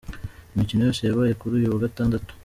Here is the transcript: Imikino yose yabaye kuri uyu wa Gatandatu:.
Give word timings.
Imikino 0.53 0.81
yose 0.87 1.01
yabaye 1.03 1.33
kuri 1.41 1.53
uyu 1.59 1.71
wa 1.73 1.81
Gatandatu:. 1.83 2.31